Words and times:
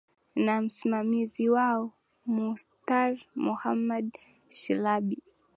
na 0.35 0.61
msimamizi 0.61 1.49
wao 1.49 1.91
mustar 2.25 3.17
mohamed 3.35 4.17
shilabi 4.49 5.23